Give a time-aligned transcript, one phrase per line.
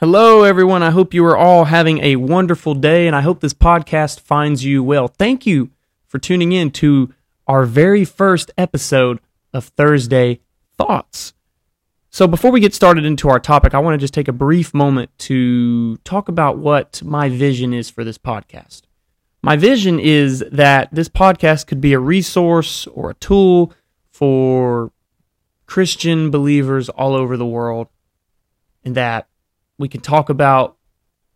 [0.00, 0.82] Hello, everyone.
[0.82, 4.64] I hope you are all having a wonderful day, and I hope this podcast finds
[4.64, 5.08] you well.
[5.08, 5.72] Thank you
[6.06, 7.12] for tuning in to
[7.46, 9.20] our very first episode
[9.52, 10.40] of Thursday
[10.78, 11.34] Thoughts.
[12.08, 14.72] So, before we get started into our topic, I want to just take a brief
[14.72, 18.84] moment to talk about what my vision is for this podcast.
[19.42, 23.74] My vision is that this podcast could be a resource or a tool
[24.10, 24.92] for
[25.66, 27.88] Christian believers all over the world,
[28.82, 29.26] and that
[29.80, 30.76] we can talk about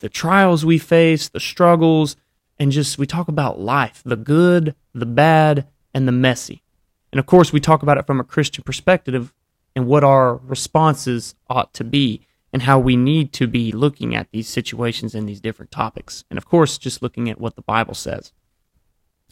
[0.00, 2.14] the trials we face, the struggles,
[2.58, 6.62] and just we talk about life the good, the bad, and the messy.
[7.10, 9.32] And of course, we talk about it from a Christian perspective
[9.74, 12.20] and what our responses ought to be
[12.52, 16.24] and how we need to be looking at these situations and these different topics.
[16.28, 18.32] And of course, just looking at what the Bible says.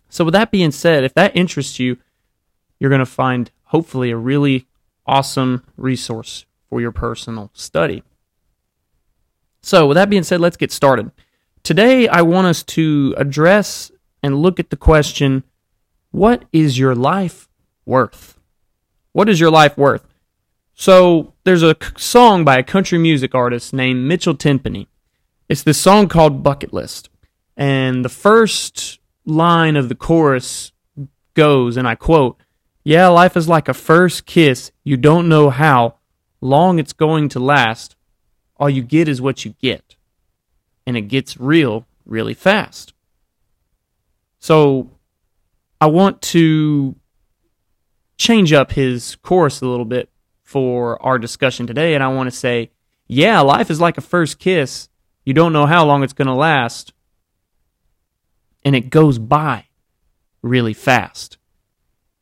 [0.08, 1.98] So, with that being said, if that interests you,
[2.80, 4.66] you're going to find hopefully a really
[5.06, 8.02] awesome resource for your personal study.
[9.62, 11.12] So, with that being said, let's get started.
[11.62, 13.92] Today, I want us to address
[14.22, 15.44] and look at the question
[16.10, 17.48] what is your life
[17.86, 18.38] worth?
[19.12, 20.06] What is your life worth?
[20.74, 24.88] So, there's a song by a country music artist named Mitchell Tenpenny.
[25.48, 27.08] It's this song called Bucket List.
[27.56, 30.72] And the first line of the chorus
[31.34, 32.36] goes, and I quote,
[32.82, 34.72] Yeah, life is like a first kiss.
[34.82, 35.96] You don't know how
[36.40, 37.94] long it's going to last
[38.56, 39.96] all you get is what you get.
[40.86, 42.92] And it gets real really fast.
[44.38, 44.90] So
[45.80, 46.96] I want to
[48.16, 50.08] change up his course a little bit
[50.42, 51.94] for our discussion today.
[51.94, 52.70] And I want to say,
[53.06, 54.88] yeah, life is like a first kiss.
[55.24, 56.92] You don't know how long it's going to last.
[58.64, 59.66] And it goes by
[60.42, 61.38] really fast.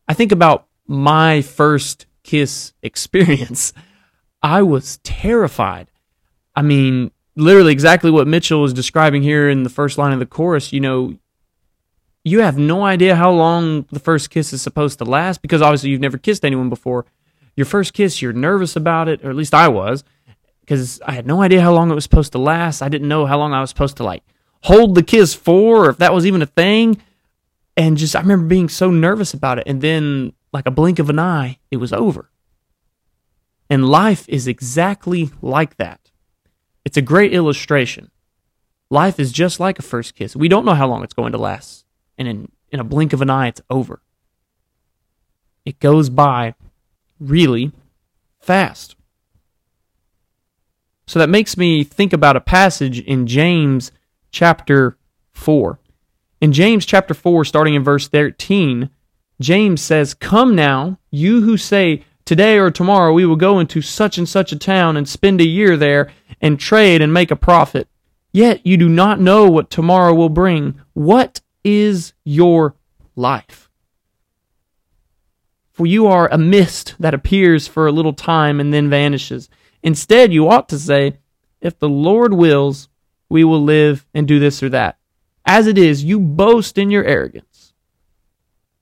[0.09, 3.73] I think about my first kiss experience.
[4.43, 5.90] I was terrified.
[6.61, 10.27] I mean, literally exactly what Mitchell was describing here in the first line of the
[10.27, 10.75] chorus.
[10.75, 11.17] You know,
[12.23, 15.89] you have no idea how long the first kiss is supposed to last because obviously
[15.89, 17.07] you've never kissed anyone before.
[17.57, 20.05] Your first kiss, you're nervous about it, or at least I was,
[20.61, 22.83] because I had no idea how long it was supposed to last.
[22.83, 24.23] I didn't know how long I was supposed to like
[24.65, 27.01] hold the kiss for, or if that was even a thing.
[27.75, 29.65] And just, I remember being so nervous about it.
[29.67, 32.31] And then, like a blink of an eye, it was over.
[33.71, 36.10] And life is exactly like that.
[36.85, 38.11] It's a great illustration.
[38.91, 40.35] Life is just like a first kiss.
[40.35, 41.85] We don't know how long it's going to last.
[42.19, 44.03] And in, in a blink of an eye, it's over.
[45.65, 46.55] It goes by
[47.21, 47.73] really
[48.41, 48.97] fast.
[51.07, 53.93] So that makes me think about a passage in James
[54.31, 54.97] chapter
[55.33, 55.79] 4.
[56.41, 58.91] In James chapter 4, starting in verse 13,
[59.41, 64.17] James says, Come now, you who say, Today or tomorrow we will go into such
[64.17, 67.89] and such a town and spend a year there and trade and make a profit.
[68.33, 70.81] Yet you do not know what tomorrow will bring.
[70.93, 72.77] What is your
[73.17, 73.69] life?
[75.73, 79.49] For you are a mist that appears for a little time and then vanishes.
[79.83, 81.19] Instead, you ought to say,
[81.61, 82.89] If the Lord wills,
[83.29, 84.99] we will live and do this or that.
[85.47, 87.73] As it is, you boast in your arrogance.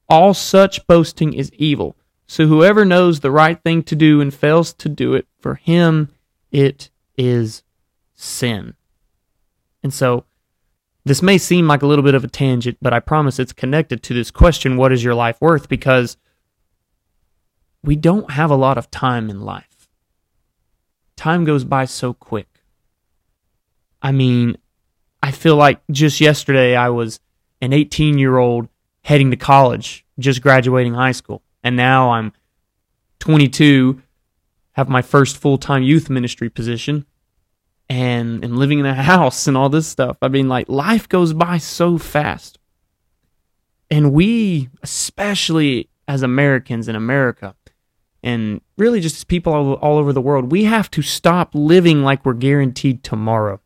[0.08, 1.96] All such boasting is evil.
[2.26, 6.10] So whoever knows the right thing to do and fails to do it, for him
[6.50, 7.62] it is
[8.14, 8.74] sin.
[9.82, 10.24] And so
[11.04, 14.02] this may seem like a little bit of a tangent, but I promise it's connected
[14.04, 15.68] to this question what is your life worth?
[15.68, 16.16] Because
[17.82, 19.88] we don't have a lot of time in life.
[21.16, 22.48] Time goes by so quick.
[24.00, 24.56] I mean,
[25.22, 27.20] I feel like just yesterday I was
[27.60, 28.68] an 18 year old
[29.02, 32.32] heading to college, just graduating high school and now I'm
[33.18, 34.00] 22,
[34.72, 37.04] have my first full time youth ministry position,
[37.88, 40.16] and am living in a house and all this stuff.
[40.22, 42.58] I mean, like, life goes by so fast.
[43.90, 47.54] And we, especially as Americans in America,
[48.22, 52.02] and really just as people all, all over the world, we have to stop living
[52.02, 53.60] like we're guaranteed tomorrow.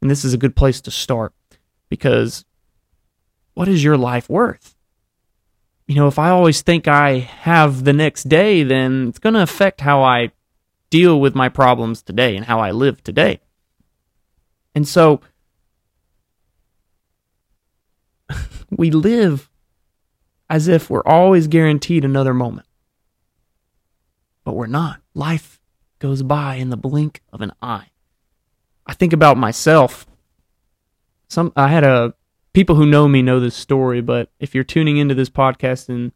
[0.00, 1.32] And this is a good place to start
[1.88, 2.44] because
[3.54, 4.74] what is your life worth?
[5.90, 9.42] you know, if I always think I have the next day, then it's going to
[9.42, 10.30] affect how I
[10.90, 13.40] deal with my problems today and how I live today.
[14.74, 15.20] And so
[18.70, 19.48] we live
[20.48, 22.66] as if we're always guaranteed another moment.
[24.44, 25.00] But we're not.
[25.14, 25.60] Life
[26.00, 27.90] goes by in the blink of an eye.
[28.86, 30.06] I think about myself.
[31.28, 32.14] Some I had a
[32.52, 36.10] people who know me know this story, but if you're tuning into this podcast and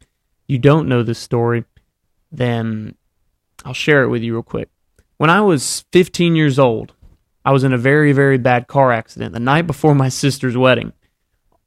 [0.48, 1.64] you don't know this story,
[2.32, 2.96] then
[3.64, 4.68] I'll share it with you real quick.
[5.16, 6.92] When I was 15 years old,
[7.44, 10.92] I was in a very, very bad car accident the night before my sister's wedding.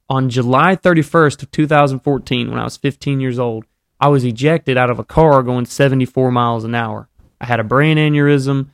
[0.10, 3.66] On July 31st of 2014, when I was 15 years old,
[4.00, 7.10] I was ejected out of a car going 74 miles an hour.
[7.42, 8.70] I had a brain aneurysm.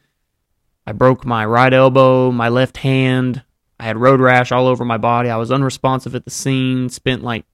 [0.85, 3.43] I broke my right elbow, my left hand.
[3.79, 5.29] I had road rash all over my body.
[5.29, 6.89] I was unresponsive at the scene.
[6.89, 7.45] Spent like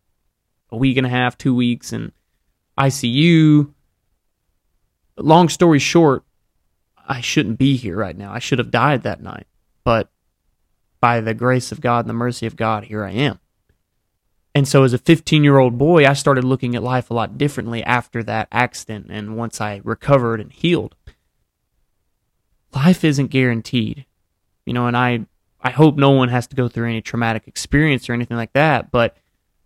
[0.72, 2.12] a week and a half, two weeks in
[2.78, 3.74] ICU.
[5.20, 6.24] Long story short,
[7.08, 8.32] I shouldn't be here right now.
[8.32, 9.48] I should have died that night.
[9.84, 10.10] But
[11.00, 13.40] by the grace of God and the mercy of God, here I am.
[14.56, 17.38] And so, as a 15 year old boy, I started looking at life a lot
[17.38, 20.96] differently after that accident and once I recovered and healed.
[22.74, 24.06] Life isn't guaranteed,
[24.66, 25.26] you know, and I,
[25.62, 28.92] I hope no one has to go through any traumatic experience or anything like that,
[28.92, 29.18] but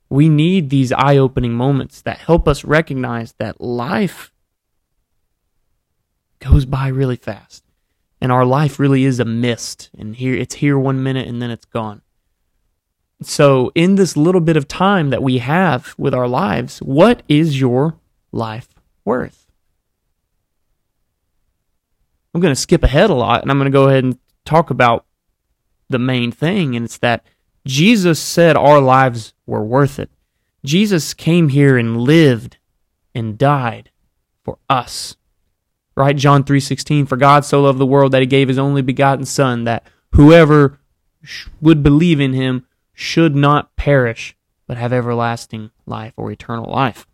[0.09, 4.32] we need these eye opening moments that help us recognize that life
[6.43, 7.63] goes by really fast.
[8.21, 9.89] And our life really is a mist.
[9.97, 12.01] And here it's here one minute and then it's gone.
[13.21, 17.59] So, in this little bit of time that we have with our lives, what is
[17.59, 17.95] your
[18.31, 18.67] life
[19.05, 19.47] worth?
[22.33, 24.69] I'm going to skip ahead a lot and I'm going to go ahead and talk
[24.69, 25.05] about
[25.89, 27.23] the main thing, and it's that
[27.65, 30.09] Jesus said our lives were worth it.
[30.65, 32.57] Jesus came here and lived
[33.13, 33.91] and died
[34.43, 35.15] for us.
[35.95, 36.15] Right?
[36.15, 39.63] John 3:16 For God so loved the world that he gave his only begotten son
[39.65, 40.79] that whoever
[41.61, 44.35] would believe in him should not perish
[44.67, 47.05] but have everlasting life or eternal life.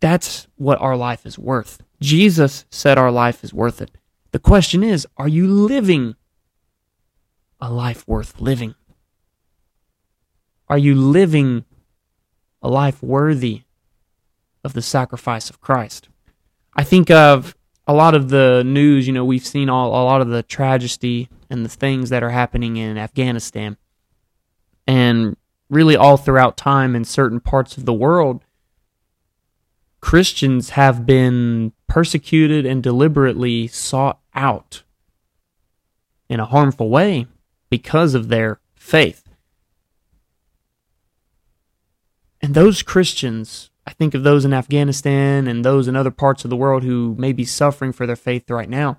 [0.00, 1.80] That's what our life is worth.
[2.00, 3.92] Jesus said our life is worth it.
[4.32, 6.16] The question is, are you living
[7.60, 8.74] a life worth living?
[10.68, 11.64] Are you living
[12.62, 13.62] a life worthy
[14.64, 16.08] of the sacrifice of Christ?
[16.74, 17.54] I think of
[17.86, 21.28] a lot of the news, you know, we've seen all, a lot of the tragedy
[21.50, 23.76] and the things that are happening in Afghanistan.
[24.86, 25.36] And
[25.68, 28.44] really, all throughout time in certain parts of the world,
[30.00, 34.82] Christians have been persecuted and deliberately sought out
[36.28, 37.26] in a harmful way
[37.68, 39.28] because of their faith.
[42.40, 46.50] And those Christians, I think of those in Afghanistan and those in other parts of
[46.50, 48.98] the world who may be suffering for their faith right now.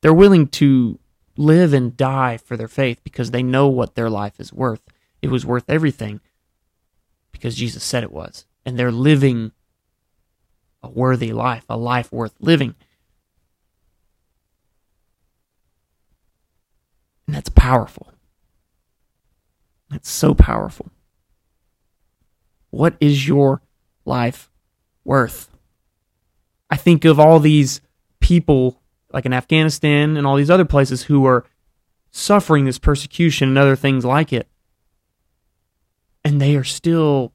[0.00, 0.98] They're willing to
[1.36, 4.82] live and die for their faith because they know what their life is worth.
[5.20, 6.20] It was worth everything
[7.32, 8.46] because Jesus said it was.
[8.64, 9.52] And they're living
[10.82, 12.74] a worthy life, a life worth living.
[17.26, 18.12] And that's powerful.
[19.90, 20.90] That's so powerful.
[22.70, 23.62] What is your
[24.04, 24.50] life
[25.04, 25.50] worth?
[26.70, 27.80] I think of all these
[28.20, 28.80] people,
[29.12, 31.44] like in Afghanistan and all these other places, who are
[32.10, 34.48] suffering this persecution and other things like it.
[36.24, 37.32] And they are still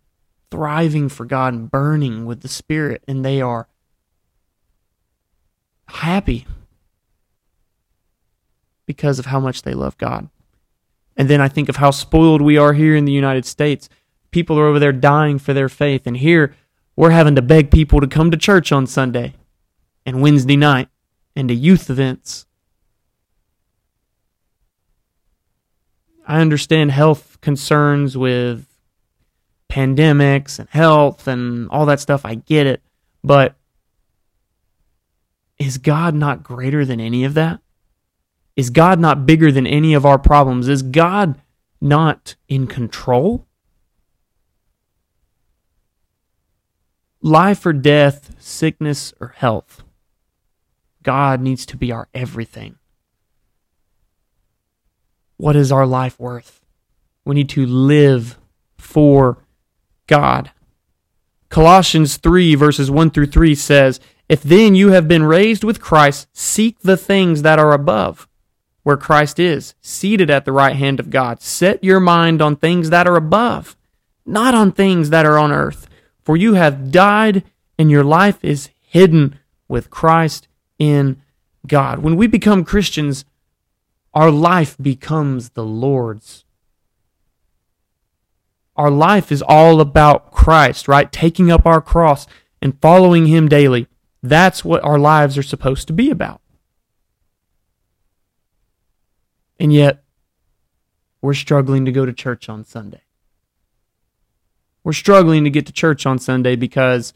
[0.51, 3.67] thriving for God and burning with the Spirit, and they are
[5.87, 6.45] happy
[8.85, 10.29] because of how much they love God.
[11.17, 13.89] And then I think of how spoiled we are here in the United States.
[14.35, 16.53] People are over there dying for their faith, and here
[16.97, 19.33] we're having to beg people to come to church on Sunday
[20.06, 20.89] and Wednesday night
[21.37, 22.45] and to youth events.
[26.27, 28.68] I understand health concerns with
[29.69, 32.25] pandemics and health and all that stuff.
[32.25, 32.81] I get it.
[33.23, 33.56] But
[35.57, 37.61] is God not greater than any of that?
[38.57, 40.68] Is God not bigger than any of our problems?
[40.68, 41.42] Is God
[41.80, 43.44] not in control?
[47.25, 49.81] Life or death, sickness or health.
[51.01, 52.75] God needs to be our everything.
[55.37, 56.61] What is our life worth?
[57.25, 58.37] We need to live
[58.77, 59.39] for
[60.05, 60.51] God.
[61.49, 66.27] Colossians 3, verses 1 through 3 says, If then you have been raised with Christ,
[66.31, 68.27] seek the things that are above
[68.83, 71.41] where Christ is, seated at the right hand of God.
[71.41, 73.75] Set your mind on things that are above,
[74.27, 75.89] not on things that are on earth.
[76.25, 77.44] For you have died,
[77.77, 80.47] and your life is hidden with Christ
[80.79, 81.21] in
[81.67, 81.99] God.
[81.99, 83.25] When we become Christians,
[84.13, 86.44] our life becomes the Lord's.
[88.75, 91.11] Our life is all about Christ, right?
[91.11, 92.25] Taking up our cross
[92.61, 93.87] and following Him daily.
[94.23, 96.41] That's what our lives are supposed to be about.
[99.59, 100.03] And yet,
[101.21, 103.05] we're struggling to go to church on Sunday.
[104.85, 107.11] We're struggling to get to church on Sunday because,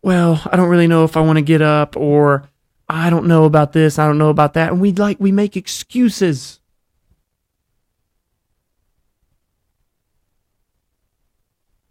[0.00, 2.48] well, I don't really know if I want to get up or
[2.88, 4.72] I don't know about this, I don't know about that.
[4.72, 6.58] And we like we make excuses.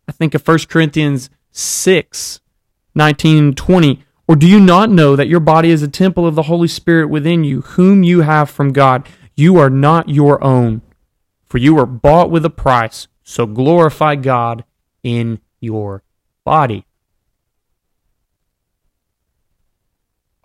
[0.08, 2.40] I think of 1 Corinthians 6,
[2.96, 4.04] 19, 20.
[4.28, 7.10] Or do you not know that your body is a temple of the Holy Spirit
[7.10, 9.08] within you, whom you have from God?
[9.36, 10.82] You are not your own,
[11.46, 13.08] for you were bought with a price.
[13.30, 14.64] So glorify God
[15.04, 16.02] in your
[16.46, 16.86] body.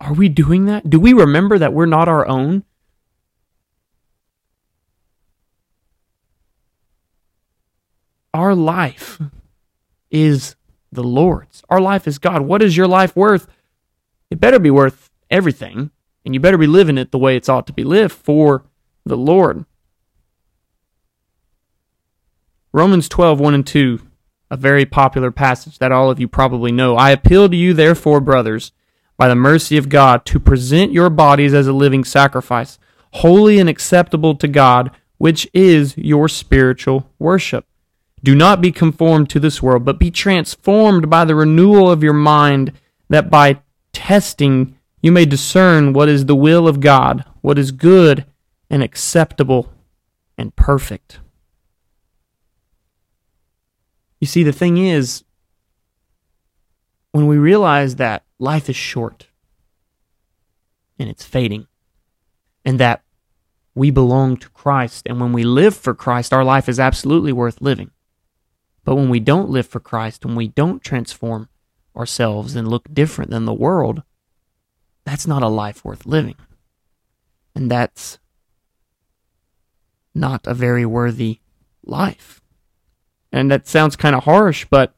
[0.01, 0.89] Are we doing that?
[0.89, 2.65] Do we remember that we're not our own?
[8.33, 9.21] Our life
[10.11, 10.57] is
[10.91, 11.63] the Lord's.
[11.69, 12.41] Our life is God.
[12.41, 13.47] What is your life worth?
[14.29, 15.89] It better be worth everything,
[16.25, 18.65] and you better be living it the way it's ought to be lived for
[19.05, 19.63] the Lord.
[22.75, 23.99] Romans 12, 1 and 2,
[24.49, 26.95] a very popular passage that all of you probably know.
[26.95, 28.71] I appeal to you, therefore, brothers,
[29.15, 32.79] by the mercy of God, to present your bodies as a living sacrifice,
[33.11, 34.89] holy and acceptable to God,
[35.19, 37.67] which is your spiritual worship.
[38.23, 42.13] Do not be conformed to this world, but be transformed by the renewal of your
[42.13, 42.71] mind,
[43.07, 43.59] that by
[43.91, 48.25] testing you may discern what is the will of God, what is good
[48.67, 49.71] and acceptable
[50.39, 51.19] and perfect.
[54.23, 55.25] You see, the thing is,
[57.11, 59.27] when we realize that life is short
[60.97, 61.67] and it's fading,
[62.63, 63.03] and that
[63.75, 67.59] we belong to Christ, and when we live for Christ, our life is absolutely worth
[67.59, 67.91] living.
[68.85, 71.49] But when we don't live for Christ, when we don't transform
[71.93, 74.03] ourselves and look different than the world,
[75.03, 76.35] that's not a life worth living.
[77.53, 78.19] And that's
[80.15, 81.41] not a very worthy
[81.83, 82.39] life.
[83.33, 84.93] And that sounds kind of harsh, but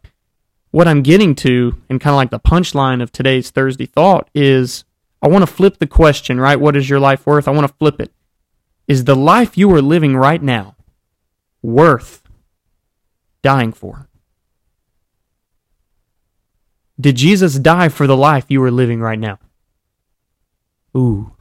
[0.72, 4.84] what I'm getting to, and kind of like the punchline of today's Thursday thought, is
[5.22, 6.60] I want to flip the question, right?
[6.60, 7.48] What is your life worth?
[7.48, 8.12] I want to flip it.
[8.90, 10.76] Is the life you are living right now
[11.62, 12.24] worth
[13.42, 14.10] dying for?
[17.00, 19.40] Did Jesus die for the life you are living right now?
[20.96, 21.32] Ooh.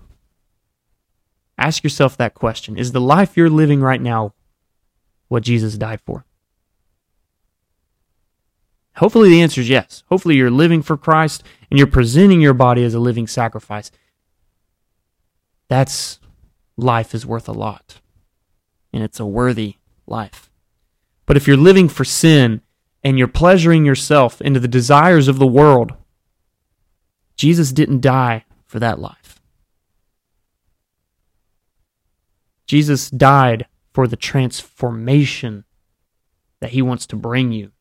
[1.59, 2.79] Ask yourself that question.
[2.79, 4.33] Is the life you're living right now
[5.27, 6.25] what Jesus died for?
[8.97, 10.05] Hopefully, the answer is yes.
[10.09, 13.91] Hopefully, you're living for Christ and you're presenting your body as a living sacrifice.
[15.69, 16.21] That's
[16.77, 18.01] life is worth a lot.
[18.93, 20.51] And it's a worthy life.
[21.27, 22.61] But if you're living for sin
[23.03, 25.95] and you're pleasuring yourself into the desires of the world,
[27.37, 29.41] Jesus didn't die for that life.
[32.67, 35.65] Jesus died for the transformation
[36.61, 37.73] that he wants to bring you.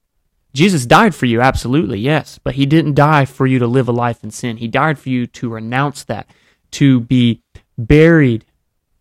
[0.53, 3.91] Jesus died for you, absolutely, yes, but he didn't die for you to live a
[3.91, 4.57] life in sin.
[4.57, 6.29] He died for you to renounce that,
[6.72, 7.41] to be
[7.77, 8.45] buried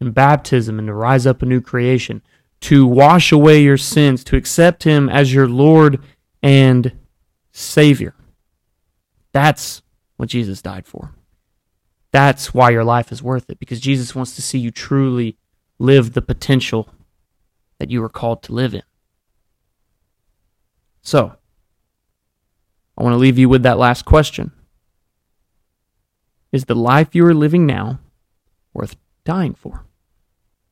[0.00, 2.23] in baptism and to rise up a new creation,
[2.62, 6.02] to wash away your sins, to accept Him as your Lord
[6.42, 6.92] and
[7.52, 8.14] Savior.
[9.32, 9.82] That's
[10.16, 11.14] what Jesus died for.
[12.12, 15.37] That's why your life is worth it, because Jesus wants to see you truly
[15.78, 16.88] live the potential
[17.78, 18.82] that you were called to live in.
[21.02, 21.35] So,
[22.96, 24.52] I want to leave you with that last question
[26.50, 28.00] Is the life you are living now
[28.75, 29.84] worth dying for?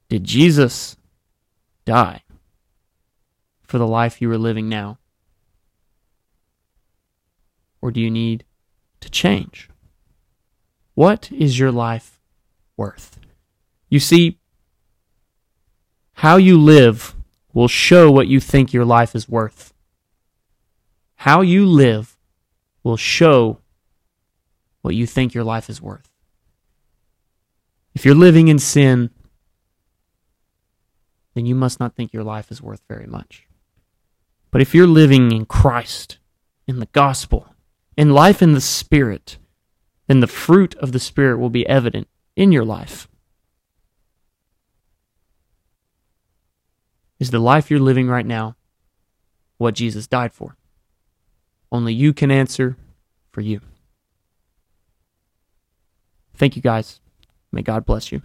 [0.08, 0.96] Did Jesus
[1.84, 2.22] die
[3.62, 4.98] for the life you are living now?
[7.80, 8.44] Or do you need
[9.00, 9.70] to change?
[10.94, 12.20] What is your life
[12.76, 13.18] worth?
[13.88, 14.38] You see,
[16.14, 17.14] how you live
[17.52, 19.72] will show what you think your life is worth.
[21.16, 22.09] How you live
[22.82, 23.58] will show
[24.82, 26.10] what you think your life is worth.
[27.94, 29.10] If you're living in sin,
[31.34, 33.46] then you must not think your life is worth very much.
[34.50, 36.18] But if you're living in Christ,
[36.66, 37.46] in the gospel,
[37.96, 39.38] in life in the Spirit,
[40.06, 43.08] then the fruit of the Spirit will be evident in your life.
[47.18, 48.56] Is the life you're living right now
[49.58, 50.56] what Jesus died for?
[51.72, 52.76] Only you can answer
[53.30, 53.60] for you.
[56.34, 57.00] Thank you, guys.
[57.52, 58.22] May God bless you.